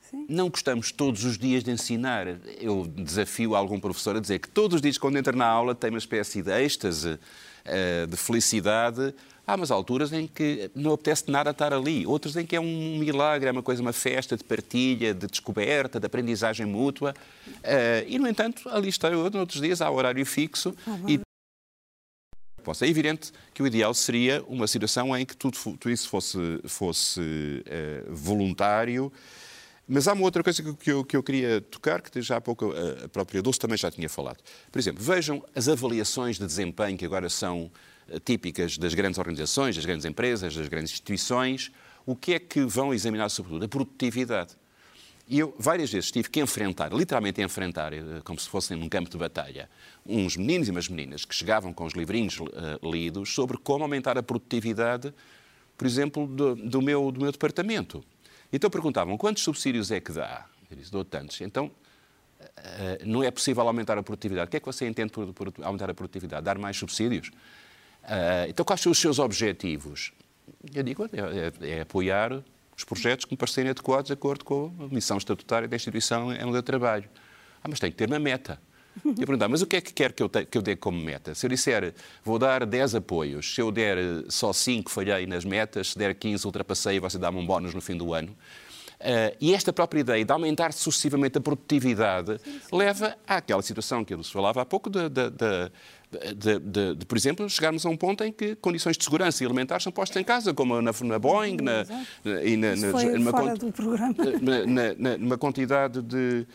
[0.00, 0.26] Sim.
[0.28, 2.26] Não gostamos todos os dias de ensinar.
[2.60, 5.90] Eu desafio algum professor a dizer que todos os dias, quando entra na aula, tem
[5.90, 9.14] uma espécie de êxtase, uh, de felicidade
[9.46, 12.98] Há umas alturas em que não apetece nada estar ali, outras em que é um
[12.98, 17.14] milagre, é uma coisa, uma festa de partilha, de descoberta, de aprendizagem mútua.
[17.46, 20.74] Uh, e, no entanto, ali estou eu, noutros dias, há horário fixo.
[20.84, 21.20] Ah, e...
[22.82, 27.62] É evidente que o ideal seria uma situação em que tudo, tudo isso fosse, fosse
[28.08, 29.12] voluntário.
[29.86, 32.74] Mas há uma outra coisa que eu, que eu queria tocar, que já há pouco
[33.04, 34.38] a própria Dulce também já tinha falado.
[34.72, 37.70] Por exemplo, vejam as avaliações de desempenho que agora são
[38.24, 41.70] típicas das grandes organizações, das grandes empresas, das grandes instituições,
[42.04, 43.64] o que é que vão examinar sobretudo?
[43.64, 44.54] A produtividade.
[45.28, 49.10] E eu várias vezes tive que enfrentar, literalmente enfrentar, eh, como se fossem num campo
[49.10, 49.68] de batalha,
[50.06, 52.46] uns meninos e umas meninas que chegavam com os livrinhos uh,
[52.88, 55.12] lidos sobre como aumentar a produtividade,
[55.76, 58.04] por exemplo, do, do, meu, do meu departamento.
[58.52, 60.46] Então perguntavam quantos subsídios é que dá?
[60.70, 61.40] Eu disse, dou tantos.
[61.40, 64.46] Então, uh, não é possível aumentar a produtividade.
[64.46, 66.44] O que é que você entende por, por aumentar a produtividade?
[66.44, 67.32] Dar mais subsídios?
[68.06, 70.12] Uh, então, quais são os seus objetivos?
[70.72, 71.08] Eu digo, é,
[71.66, 72.40] é, é, apoiar
[72.76, 76.56] os projetos que me parecerem adequados de acordo com a missão estatutária da instituição onde
[76.56, 77.08] eu trabalho.
[77.62, 78.60] Ah, mas tem que ter uma meta.
[79.04, 80.98] Eu perguntar, mas o que é que quer que eu, te, que eu dê como
[80.98, 81.34] meta?
[81.34, 85.90] Se eu disser, vou dar 10 apoios, se eu der só 5, falhei nas metas,
[85.90, 88.34] se der 15, ultrapassei, você dá-me um bónus no fim do ano.
[88.98, 92.76] Uh, e esta própria ideia de aumentar sucessivamente a produtividade sim, sim.
[92.76, 95.10] leva àquela situação que eu falava há pouco de
[96.10, 99.46] de, de, de, por exemplo, chegarmos a um ponto em que condições de segurança e
[99.46, 101.84] alimentares são postas em casa, como na, na Boeing na,
[102.24, 102.92] na, e na, na,
[104.96, 106.46] na, numa quantidade de,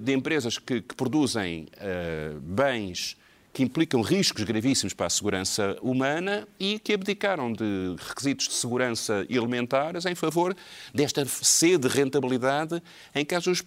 [0.00, 3.16] de empresas que, que produzem uh, bens
[3.52, 9.26] que implicam riscos gravíssimos para a segurança humana e que abdicaram de requisitos de segurança
[9.28, 10.56] elementares em favor
[10.94, 12.80] desta sede de rentabilidade
[13.14, 13.60] em que as os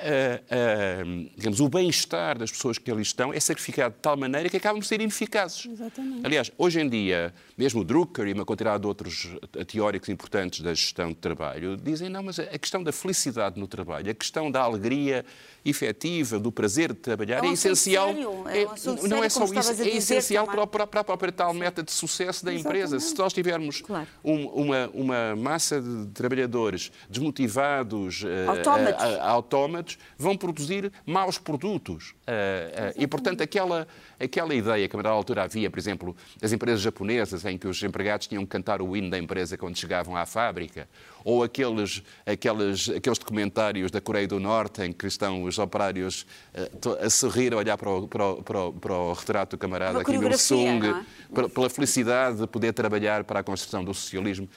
[0.00, 4.56] três digamos, o bem-estar das pessoas que ali estão é sacrificado de tal maneira que
[4.56, 5.66] acabam por ser ineficazes.
[5.66, 6.26] Exatamente.
[6.26, 9.28] Aliás, hoje em dia, mesmo o Drucker e uma quantidade de outros
[9.66, 14.10] teóricos importantes da gestão de trabalho dizem não, mas a questão da felicidade no trabalho,
[14.10, 15.24] a questão da alegria
[15.64, 18.10] efetiva, do prazer de trabalhar é, um é essencial.
[18.48, 21.52] É, é um não é só isso, é essencial para, para, para a própria tal
[21.52, 22.98] meta de sucesso da empresa.
[22.98, 24.06] Se nós tivermos claro.
[24.24, 32.10] um, uma, uma massa de trabalhadores desmotivados, autómatos, uh, uh, autómatos vão produzir maus produtos.
[32.10, 33.86] Uh, e, portanto, aquela,
[34.20, 37.82] aquela ideia que a dada altura havia, por exemplo, das empresas japonesas, em que os
[37.82, 40.88] empregados tinham que cantar o hino da empresa quando chegavam à fábrica,
[41.24, 47.04] ou aqueles, aqueles, aqueles documentários da Coreia do Norte em que estão os operários uh,
[47.04, 50.04] a sorrir, a olhar para o, para o, para o, para o retrato do camarada
[50.04, 51.48] Kim Il-sung, é?
[51.48, 54.48] pela felicidade de poder trabalhar para a construção do socialismo.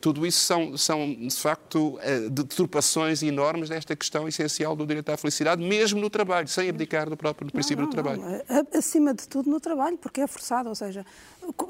[0.00, 5.16] Tudo isso são, são de facto, uh, deturpações enormes desta questão essencial do direito à
[5.16, 8.22] felicidade, mesmo no trabalho, sem abdicar do próprio princípio não, do trabalho.
[8.22, 8.42] Não.
[8.72, 11.04] Acima de tudo no trabalho, porque é forçado, ou seja,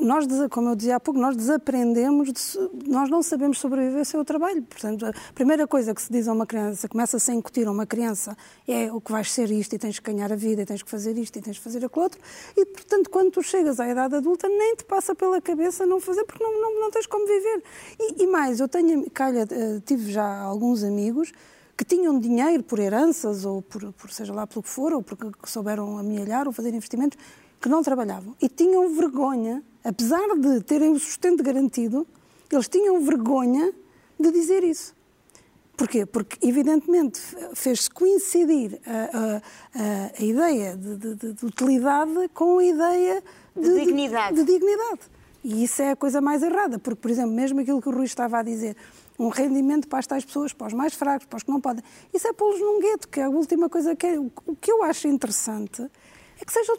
[0.01, 4.25] nós, como eu dizia há pouco, nós desaprendemos, de, nós não sabemos sobreviver sem o
[4.25, 4.63] trabalho.
[4.63, 7.87] Portanto, a primeira coisa que se diz a uma criança, começa-se a incutir a uma
[7.87, 8.37] criança,
[8.69, 10.91] é o que vais ser isto, e tens que ganhar a vida, e tens que
[10.91, 12.21] fazer isto, e tens que fazer aquilo outro.
[12.57, 16.25] E, portanto, quando tu chegas à idade adulta, nem te passa pela cabeça não fazer,
[16.25, 17.63] porque não, não, não tens como viver.
[17.99, 21.33] E, e mais, eu tenho, calha, eh, tive já alguns amigos
[21.83, 25.27] que tinham dinheiro por heranças, ou por, por seja lá pelo que for, ou porque
[25.47, 27.19] souberam amealhar ou fazer investimentos,
[27.61, 32.07] que não trabalhavam e tinham vergonha, apesar de terem o sustento garantido,
[32.53, 33.73] eles tinham vergonha
[34.19, 34.95] de dizer isso.
[35.77, 36.07] Porquê?
[36.07, 37.21] Porque, evidentemente,
[37.55, 39.41] fez-se coincidir a,
[39.75, 43.23] a, a ideia de, de, de, utilidade com a ideia
[43.57, 44.37] de, dignidade.
[44.37, 45.01] de, dignidade.
[45.43, 48.05] E isso é a coisa mais errada, porque, por exemplo, mesmo aquilo que o Rui
[48.05, 48.77] estava a dizer,
[49.23, 51.83] um rendimento para as tais pessoas, para os mais fracos, para os que não podem,
[52.13, 54.19] isso é pô-los num gueto, que é a última coisa que é.
[54.19, 55.83] O que eu acho interessante
[56.41, 56.77] é que sejam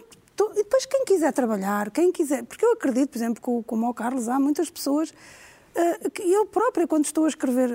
[0.51, 2.43] e depois, quem quiser trabalhar, quem quiser.
[2.43, 6.87] Porque eu acredito, por exemplo, como o Carlos, há muitas pessoas uh, que eu própria,
[6.87, 7.69] quando estou a escrever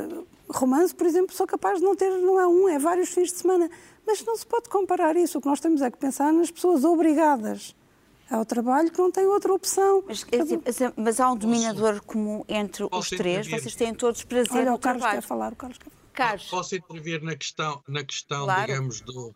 [0.48, 3.38] romance, por exemplo, sou capaz de não ter, não é um, é vários fins de
[3.38, 3.70] semana.
[4.04, 5.38] Mas não se pode comparar isso.
[5.38, 7.76] O que nós temos é que pensar nas pessoas obrigadas
[8.30, 10.04] ao trabalho que não têm outra opção.
[10.06, 10.24] Mas,
[10.96, 13.46] mas há um dominador comum entre os três.
[13.46, 15.22] Vocês têm todos prazer Olha, no o Carlos trabalho.
[15.22, 15.52] quer falar.
[15.52, 15.98] O Carlos quer falar.
[16.12, 18.66] Carlos, Posso intervir na questão, na questão Claro.
[18.66, 19.32] digamos, do,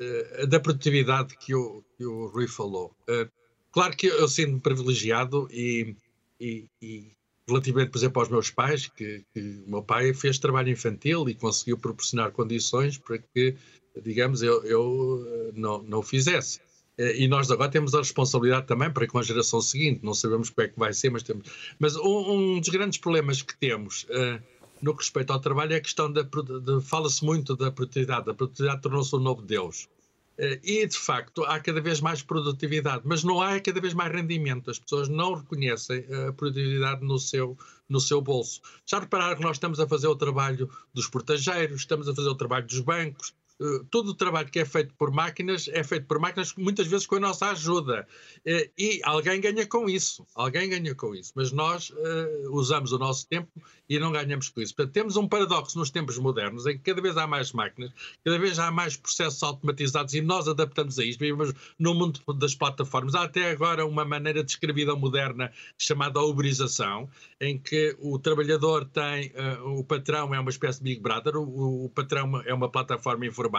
[0.00, 2.92] eh, da produtividade que o, que o Rui falou.
[3.08, 3.28] Eh,
[3.70, 5.94] claro que eu sinto-me privilegiado e,
[6.40, 7.12] e, e
[7.46, 11.34] relativamente, por exemplo, aos meus pais, que, que o meu pai fez trabalho infantil e
[11.36, 13.54] conseguiu proporcionar condições para que,
[14.02, 16.60] digamos, eu, eu eh, não, não o fizesse.
[16.98, 20.50] Eh, E nós agora temos a responsabilidade também para com a geração seguinte, não sabemos
[20.50, 21.48] como é que vai ser, mas temos.
[21.78, 24.40] Mas um, um dos grandes problemas que temos eh,
[24.80, 26.26] no que respeita ao trabalho é a questão da.
[26.82, 28.28] Fala-se muito da produtividade.
[28.30, 29.88] A produtividade tornou-se um novo Deus.
[30.38, 34.12] Eh, E, de facto, há cada vez mais produtividade, mas não há cada vez mais
[34.12, 34.70] rendimento.
[34.70, 37.56] As pessoas não reconhecem a produtividade no seu,
[37.88, 38.60] no seu bolso.
[38.86, 42.34] Já repararam que nós estamos a fazer o trabalho dos portageiros, estamos a fazer o
[42.34, 43.34] trabalho dos bancos,
[43.90, 47.16] todo o trabalho que é feito por máquinas é feito por máquinas muitas vezes com
[47.16, 48.06] a nossa ajuda.
[48.44, 50.26] Eh, E alguém ganha com isso.
[50.34, 51.32] Alguém ganha com isso.
[51.34, 53.48] Mas nós eh, usamos o nosso tempo
[53.88, 54.74] e não ganhamos com isso.
[54.74, 57.92] Portanto, temos um paradoxo nos tempos modernos em que cada vez há mais máquinas,
[58.24, 61.20] cada vez há mais processos automatizados e nós adaptamos a isto.
[61.20, 63.14] Vivemos no mundo das plataformas.
[63.14, 67.08] Há até agora uma maneira de escravidão moderna chamada uberização,
[67.40, 71.84] em que o trabalhador tem, eh, o patrão é uma espécie de Big Brother, o,
[71.84, 73.51] o patrão é uma plataforma informática,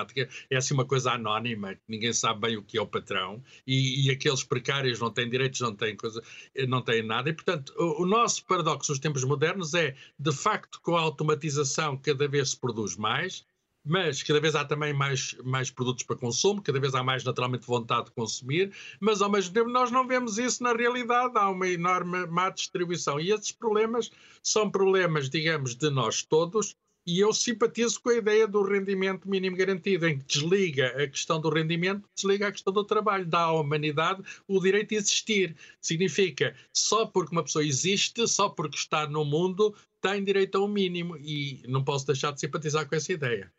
[0.49, 4.11] é assim uma coisa anónima, ninguém sabe bem o que é o patrão, e, e
[4.11, 6.21] aqueles precários não têm direitos, não têm coisa,
[6.67, 10.79] não têm nada, e portanto o, o nosso paradoxo nos tempos modernos é, de facto,
[10.81, 13.45] com a automatização cada vez se produz mais,
[13.85, 17.65] mas cada vez há também mais, mais produtos para consumo, cada vez há mais naturalmente
[17.65, 21.67] vontade de consumir, mas ao mesmo tempo nós não vemos isso na realidade, há uma
[21.67, 23.19] enorme má distribuição.
[23.19, 24.09] E esses problemas
[24.41, 29.57] são problemas, digamos, de nós todos, e eu simpatizo com a ideia do rendimento mínimo
[29.57, 33.53] garantido, em que desliga a questão do rendimento, desliga a questão do trabalho, dá à
[33.53, 35.55] humanidade o direito de existir.
[35.81, 40.67] Significa, só porque uma pessoa existe, só porque está no mundo, tem direito a um
[40.67, 43.51] mínimo, e não posso deixar de simpatizar com essa ideia.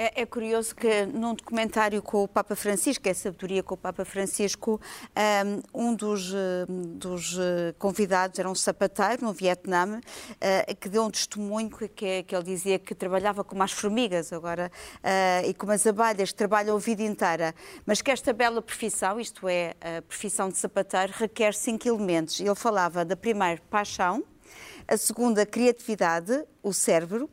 [0.00, 4.04] É, é curioso que num documentário com o Papa Francisco, é sabedoria com o Papa
[4.04, 4.80] Francisco,
[5.74, 6.32] um dos,
[6.68, 10.00] dos eh, convidados era um sapateiro no Vietnã
[10.40, 14.70] eh, que deu um testemunho que, que, ele dizia que trabalhava como as formigas agora
[15.02, 17.52] eh, e como as abelhas, que trabalham a vida inteira,
[17.84, 22.38] mas que esta bela profissão, isto é, a profissão de sapateiro, requer cinco elementos.
[22.38, 24.22] Ele falava da primeira paixão,
[24.86, 27.28] a segunda, criatividade, o cérebro.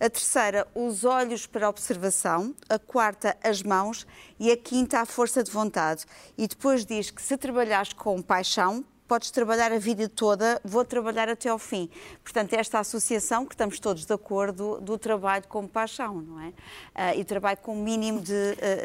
[0.00, 2.54] A terceira, os olhos para observação.
[2.68, 4.06] A quarta, as mãos.
[4.38, 6.04] E a quinta, a força de vontade.
[6.36, 11.28] E depois diz que se trabalhares com paixão, podes trabalhar a vida toda, vou trabalhar
[11.30, 11.88] até ao fim.
[12.22, 16.52] Portanto, esta associação, que estamos todos de acordo, do trabalho com paixão, não é?
[16.94, 18.32] Ah, e trabalho com um mínimo de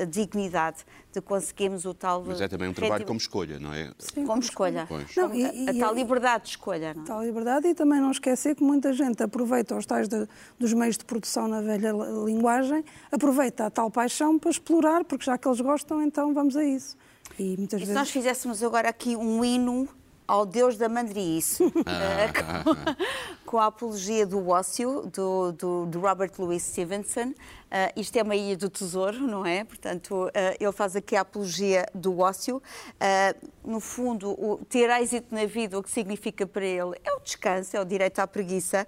[0.01, 0.77] ah, dignidade,
[1.11, 2.23] de conseguirmos o tal...
[2.23, 3.91] Mas é também um trabalho como escolha, não é?
[3.99, 4.87] Sim, como escolha.
[5.15, 7.05] Não, Como e- a, a e- tal liberdade de escolha, não é?
[7.05, 10.97] Tal liberdade e também não esquecer que muita gente aproveita os tais de- dos meios
[10.97, 15.45] de produção na velha li- linguagem, aproveita a tal paixão para explorar, porque já que
[15.47, 16.95] eles gostam, então vamos a isso.
[17.37, 17.93] E muitas E se vezes.
[17.93, 19.87] nós fizéssemos agora aqui um hino
[20.27, 22.31] ao Deus da Mandriice, eh,
[22.63, 27.33] com, com a apologia do ócio, do, do, do Robert Louis Stevenson.
[27.75, 29.63] Eh, isto é uma ilha do tesouro, não é?
[29.63, 32.61] Portanto, eh, ele faz aqui a apologia do ócio.
[32.99, 37.19] Eh, no fundo, o ter êxito na vida, o que significa para ele é o
[37.19, 38.87] descanso, é o direito à preguiça.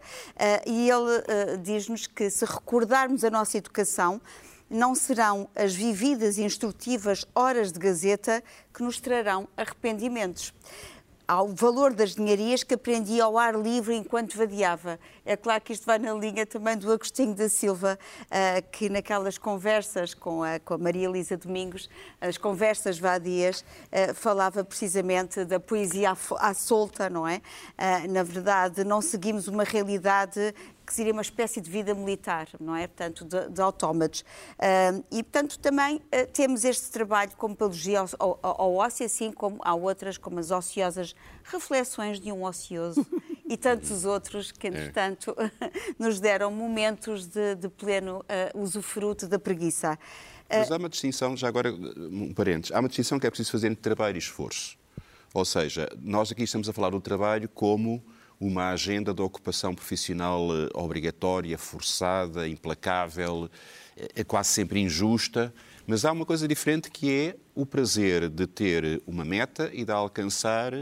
[0.67, 4.21] E ele diz-nos que se recordarmos a nossa educação,
[4.69, 8.43] não serão as vividas e instrutivas horas de gazeta
[8.73, 10.53] que nos trarão arrependimentos.
[11.27, 14.99] Ao valor das dinharias que aprendi ao ar livre enquanto vadiava.
[15.25, 17.97] É claro que isto vai na linha também do Agostinho da Silva,
[18.29, 21.89] ah, que naquelas conversas com a, com a Maria Elisa Domingos,
[22.21, 27.41] as conversas vadias, ah, falava precisamente da poesia à solta, não é?
[27.75, 30.53] Ah, na verdade, não seguimos uma realidade
[30.85, 32.87] que seria uma espécie de vida militar, não é?
[32.87, 34.23] Portanto, de, de autómatos.
[34.59, 39.31] Ah, e, portanto, também ah, temos este trabalho como pedagogia ao, ao, ao ócio, assim
[39.31, 43.05] como há outras, como as ociosas reflexões de um ocioso
[43.49, 45.35] e tantos outros que, entretanto,
[45.97, 49.97] nos deram momentos de, de pleno ah, usufruto da preguiça.
[50.47, 53.67] Mas há uma distinção, já agora, um parênteses, há uma distinção que é preciso fazer
[53.67, 54.77] entre trabalho e esforço.
[55.33, 58.01] Ou seja, nós aqui estamos a falar do trabalho como
[58.39, 63.49] uma agenda de ocupação profissional eh, obrigatória, forçada, implacável,
[64.15, 65.53] é quase sempre injusta,
[65.87, 69.91] mas há uma coisa diferente que é o prazer de ter uma meta e de
[69.91, 70.73] a alcançar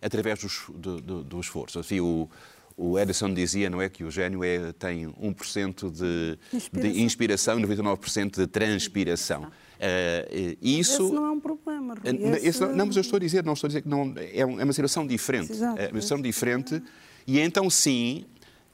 [0.00, 0.38] através
[0.68, 1.78] do, do- do- esforço.
[1.80, 2.28] Enfim, o,
[2.76, 6.92] o Edison dizia, não é, que o gênio é, tem 1% de inspiração.
[6.92, 9.50] de inspiração e 99% de transpiração.
[9.84, 11.94] Uh, isso Esse não é um problema.
[12.02, 12.48] Esse...
[12.48, 14.44] Esse, não, mas eu estou a dizer, não estou a dizer que não é, é
[14.44, 15.52] uma situação diferente.
[15.52, 16.82] Exato, é uma situação diferente.
[17.26, 18.24] E então sim,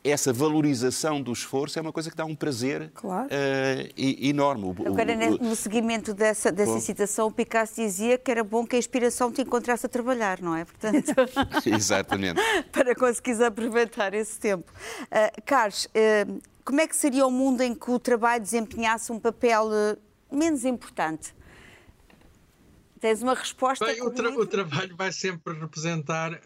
[0.05, 3.27] essa valorização do esforço é uma coisa que dá um prazer claro.
[3.27, 4.75] uh, enorme.
[4.87, 6.81] Agora, no seguimento dessa, dessa bom.
[6.81, 10.55] citação, o Picasso dizia que era bom que a inspiração te encontrasse a trabalhar, não
[10.55, 10.65] é?
[10.65, 11.13] Portanto,
[11.67, 12.41] Exatamente.
[12.71, 14.73] para conseguires aproveitar esse tempo.
[15.05, 19.19] Uh, Carlos, uh, como é que seria o mundo em que o trabalho desempenhasse um
[19.19, 19.69] papel
[20.33, 21.35] menos importante?
[23.01, 23.85] Tens uma resposta?
[23.87, 26.39] Bem, o, tra o, trabalho vai sempre representar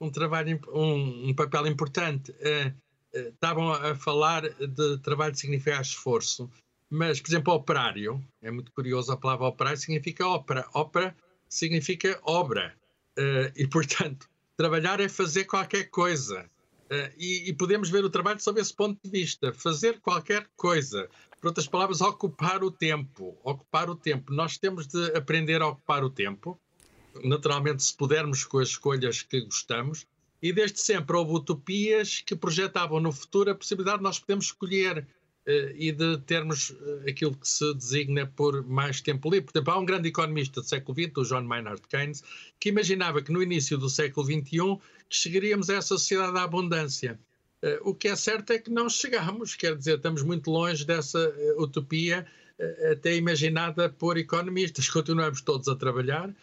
[0.00, 2.30] um, trabalho, um, um papel importante.
[2.32, 6.50] Uh, uh, estavam a falar de trabalho que significa esforço,
[6.88, 10.66] mas, por exemplo, operário, é muito curioso a palavra operário, significa ópera.
[10.72, 11.16] Ópera
[11.48, 12.74] significa obra.
[13.18, 16.48] Uh, e, portanto, trabalhar é fazer qualquer coisa.
[17.18, 19.52] E, e, podemos ver o trabalho sob esse ponto de vista.
[19.52, 21.08] Fazer qualquer coisa.
[21.46, 23.38] Por outras palavras, ocupar o tempo.
[23.44, 24.34] Ocupar o tempo.
[24.34, 26.60] Nós temos de aprender a ocupar o tempo
[27.22, 30.08] naturalmente, se pudermos com as escolhas que gostamos,
[30.42, 34.98] e desde sempre houve utopias que projetavam no futuro a possibilidade de nós podermos escolher
[35.46, 39.46] uh, e de termos uh, aquilo que se designa por mais tempo livre.
[39.46, 42.24] Por exemplo, há um grande economista do século XX, o John Maynard Keynes,
[42.58, 47.20] que imaginava que no início do século XXI chegaríamos a essa sociedade da abundância.
[47.66, 51.34] Uh, o que é certo é que não chegamos, quer dizer, estamos muito longe dessa
[51.58, 52.26] utopia
[52.90, 54.88] até imaginada por economistas.
[54.90, 56.34] Continuamos todos a trabalhar,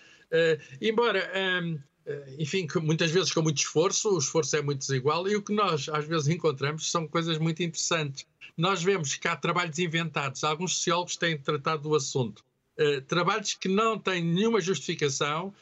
[0.80, 5.36] embora, um, ehm, enfim, muitas vezes com muito esforço, o esforço é muito desigual e
[5.36, 8.26] o que nós às vezes encontramos são coisas muito interessantes.
[8.58, 12.44] Nós vemos que há trabalhos inventados, alguns sociólogos têm tratado do assunto,
[12.80, 15.54] uh, trabalhos que não têm nenhuma justificação,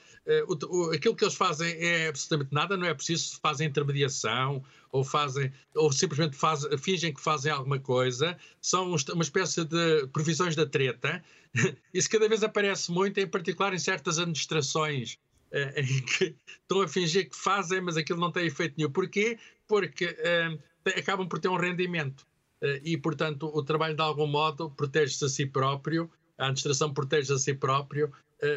[0.47, 5.03] o, o, aquilo que eles fazem é absolutamente nada, não é preciso, fazem intermediação ou
[5.03, 10.65] fazem ou simplesmente faz, fingem que fazem alguma coisa, são uma espécie de provisões da
[10.65, 11.23] treta
[11.93, 15.17] Isso cada vez aparece muito, em particular em certas administrações
[15.51, 18.91] eh, em que estão a fingir que fazem, mas aquilo não tem efeito nenhum.
[18.91, 19.37] Porquê?
[19.67, 20.57] Porque eh,
[20.97, 22.25] acabam por ter um rendimento.
[22.61, 27.33] Eh, e, portanto, o trabalho, de algum modo, protege-se a si próprio, a administração protege-se
[27.33, 28.11] a si próprio,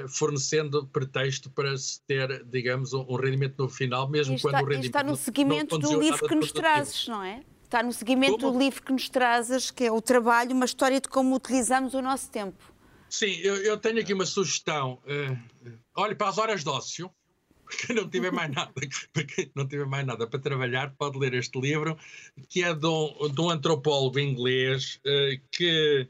[0.08, 4.86] fornecendo pretexto para se ter, digamos, um, rendimento no final, mesmo está, quando o rendimento.
[4.86, 7.42] Está no seguimento do livro que nos trazes, não é?
[7.74, 8.52] Está no seguimento Como?
[8.52, 12.00] do livro que nos trazes, que é o trabalho, uma história de como utilizamos o
[12.00, 12.62] nosso tempo.
[13.10, 15.00] Sim, eu, eu tenho aqui uma sugestão.
[15.04, 17.10] Uh, olhe para as horas de ócio.
[17.86, 18.72] Quem não tiver mais nada,
[19.26, 21.96] quem não tiver mais nada para trabalhar, pode ler este livro,
[22.48, 26.06] que é de um, de um antropólogo inglês uh, que,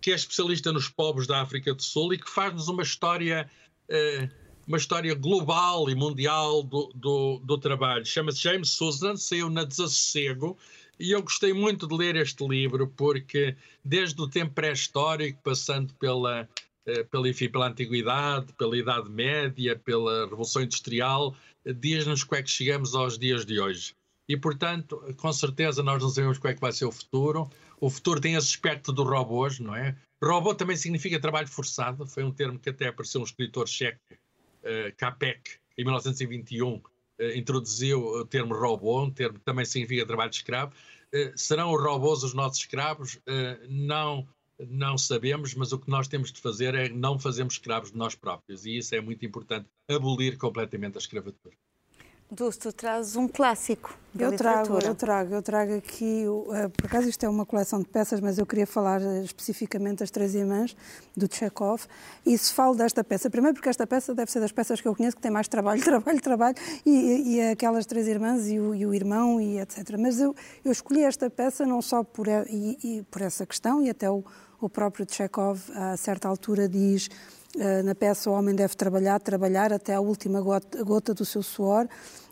[0.00, 3.50] que é especialista nos povos da África do Sul e que faz-nos uma história,
[3.88, 4.28] uh,
[4.66, 8.04] uma história global e mundial do, do, do trabalho.
[8.04, 10.56] Chama-se James Susan, saiu na Desassossego
[10.98, 16.48] e eu gostei muito de ler este livro porque, desde o tempo pré-histórico, passando pela,
[16.86, 22.50] eh, pela, enfim, pela Antiguidade, pela Idade Média, pela Revolução Industrial, diz-nos como é que
[22.50, 23.94] chegamos aos dias de hoje.
[24.28, 27.48] E, portanto, com certeza nós não sabemos qual é que vai ser o futuro.
[27.80, 29.96] O futuro tem esse aspecto dos robôs, não é?
[30.22, 34.94] Robô também significa trabalho forçado, foi um termo que até apareceu um escritor checo, uh,
[34.96, 36.82] Capek, em 1921,
[37.18, 40.72] eh, introduziu o termo robô, um termo que também significa trabalho escravo.
[41.12, 43.18] Eh, serão os robôs os nossos escravos?
[43.26, 44.26] Eh, não,
[44.58, 48.14] não sabemos, mas o que nós temos de fazer é não fazermos escravos de nós
[48.14, 51.56] próprios e isso é muito importante, abolir completamente a escravatura.
[52.30, 54.80] Dulce, tu trazes um clássico da eu literatura.
[54.80, 58.20] trago, eu trago, eu trago aqui, uh, por acaso isto é uma coleção de peças,
[58.20, 60.76] mas eu queria falar uh, especificamente das Três Irmãs,
[61.16, 61.84] do Chekhov,
[62.26, 64.94] e se falo desta peça, primeiro porque esta peça deve ser das peças que eu
[64.94, 68.84] conheço que tem mais trabalho, trabalho, trabalho, e, e aquelas Três Irmãs e o, e
[68.84, 69.96] o, irmão e etc.
[69.98, 73.88] Mas eu, eu escolhi esta peça não só por, e, e por essa questão, e
[73.88, 74.22] até o,
[74.60, 77.47] o próprio Chekhov a certa altura diz eh,
[77.84, 81.88] na peça o homem deve trabalhar, trabalhar até a última gota, gota do seu suor.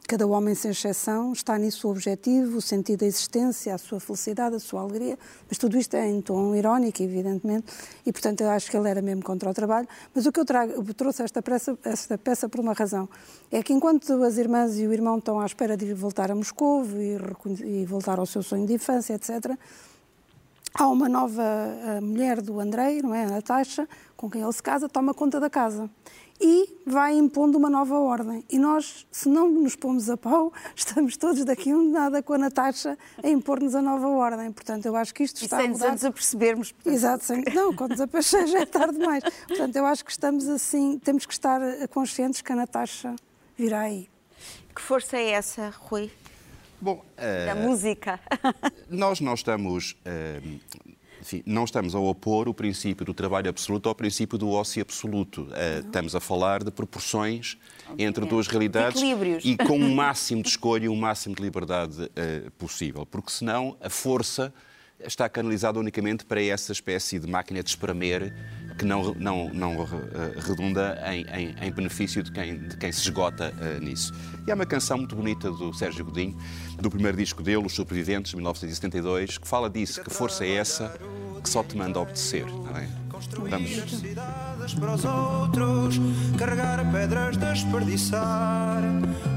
[0.09, 4.55] Cada homem, sem exceção, está nisso o objetivo, o sentido da existência, a sua felicidade,
[4.55, 5.19] a sua alegria.
[5.49, 7.67] Mas tudo isto é em tom irónico, evidentemente,
[8.07, 9.89] e portanto eu acho que ele era mesmo contra o trabalho.
[10.15, 13.09] Mas o que eu, trago, eu trouxe esta peça, esta peça por uma razão.
[13.51, 16.85] É que enquanto as irmãs e o irmão estão à espera de voltar a Moscou
[16.85, 19.59] e, e voltar ao seu sonho de infância, etc.,
[20.73, 21.43] há uma nova
[22.01, 23.25] mulher do Andrei, não é?
[23.25, 25.91] A Natasha, com quem ele se casa, toma conta da casa
[26.41, 28.45] e vai impondo uma nova ordem.
[28.51, 32.39] E nós, se não nos pomos a pau, estamos todos daqui um nada com a
[32.39, 34.53] Natasha a impor-nos a nova ordem.
[34.53, 35.93] Portanto, eu acho que isto está e sem a mudar.
[35.93, 36.75] nos apercebermos.
[36.85, 37.43] Exato, sem...
[37.55, 39.25] não, quando desaparecer já é tarde demais.
[39.47, 43.15] Portanto, eu acho que estamos assim, temos que estar conscientes que a Natasha
[43.57, 44.09] virá aí.
[44.75, 46.11] Que força é essa, Rui?
[46.79, 48.21] Bom, da música.
[48.91, 49.97] Nós não estamos,
[51.27, 55.49] enfim, não estamos a opor o princípio do trabalho absoluto ao princípio do ócio absoluto.
[55.85, 57.59] Estamos a falar de proporções
[57.99, 59.03] entre duas realidades
[59.43, 62.09] e com um máximo de escolha e um máximo de liberdade
[62.57, 64.55] possível, porque senão a força
[65.01, 68.33] está canalizada unicamente para essa espécie de máquina de espremer
[68.77, 69.87] que não, não, não uh,
[70.39, 74.13] redunda em, em, em, benefício de quem, de quem se esgota uh, nisso.
[74.47, 76.37] E há uma canção muito bonita do Sérgio Godinho,
[76.79, 80.93] do primeiro disco dele, Os Sobreviventes, de 1972, que fala disso, que força é essa
[81.43, 82.89] que só te manda obedecer, não é?
[83.49, 84.75] Vamos.
[84.75, 86.01] para os outros,
[86.37, 88.83] carregar pedras, desperdiçar,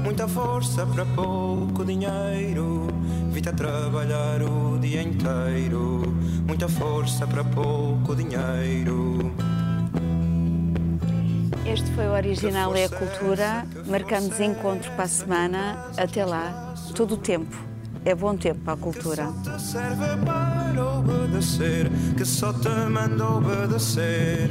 [0.02, 2.88] muita força para pouco dinheiro,
[3.32, 6.02] vida trabalhar o dia inteiro,
[6.50, 9.32] muita força para pouco dinheiro.
[11.64, 13.64] Este foi o Original é a Cultura.
[13.86, 15.86] Marcamos encontro para a semana.
[15.96, 17.56] Até lá, todo o tempo
[18.04, 19.28] é bom tempo para a cultura.
[19.44, 24.50] Que só te serve para obedecer, que só te manda obedecer.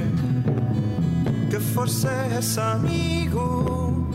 [1.50, 4.08] Que força é essa, amigo?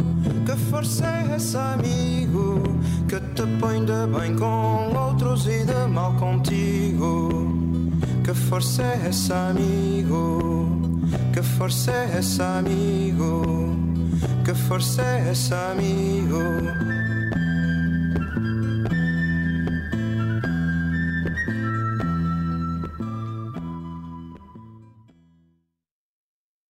[0.46, 2.62] Que força é essa, amigo?
[3.06, 7.53] Que te põe de bem com outros e de mal contigo.
[8.24, 10.40] Que força é essa, amigo?
[11.32, 13.76] Que força é essa, amigo?
[14.42, 16.38] Que força é essa, amigo?